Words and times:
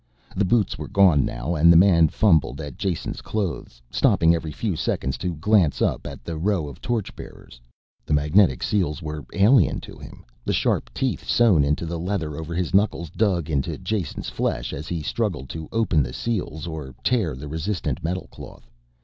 The 0.35 0.45
boots 0.45 0.79
were 0.79 0.87
gone 0.87 1.23
now 1.25 1.53
and 1.53 1.71
the 1.71 1.77
man 1.77 2.07
fumbled 2.07 2.59
at 2.59 2.75
Jason's 2.79 3.21
clothes, 3.21 3.83
stopping 3.91 4.33
every 4.33 4.51
few 4.51 4.75
seconds 4.75 5.15
to 5.19 5.35
glance 5.35 5.79
up 5.79 6.07
at 6.07 6.23
the 6.23 6.37
row 6.39 6.67
of 6.67 6.81
torch 6.81 7.15
bearers. 7.15 7.61
The 8.07 8.13
magnetic 8.15 8.63
seals 8.63 9.03
were 9.03 9.23
alien 9.33 9.79
to 9.81 9.99
him, 9.99 10.25
the 10.43 10.53
sharp 10.53 10.91
teeth 10.95 11.29
sewn 11.29 11.63
into 11.63 11.85
the 11.85 11.99
leather 11.99 12.35
over 12.35 12.55
his 12.55 12.73
knuckles 12.73 13.11
dug 13.11 13.47
into 13.47 13.77
Jason's 13.77 14.29
flesh 14.29 14.73
as 14.73 14.87
he 14.87 15.03
struggled 15.03 15.49
to 15.49 15.69
open 15.71 16.01
the 16.01 16.13
seals 16.13 16.65
or 16.65 16.87
to 16.87 16.95
tear 17.03 17.35
the 17.35 17.47
resistant 17.47 18.03
metalcloth. 18.03 18.67